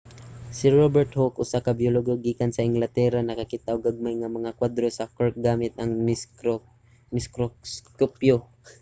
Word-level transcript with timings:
si 0.57 0.65
robert 0.77 1.11
hooke 1.17 1.41
usa 1.43 1.57
ka 1.65 1.71
biologo 1.79 2.13
gikan 2.23 2.51
sa 2.53 2.65
inglatera 2.69 3.19
nakakita 3.23 3.69
og 3.75 3.83
gagmay 3.87 4.15
nga 4.17 4.35
mga 4.37 4.55
kwadro 4.59 4.87
sa 4.91 5.11
cork 5.15 5.35
gamit 5.47 5.73
ang 5.75 5.91
mikroskopyo 7.15 8.35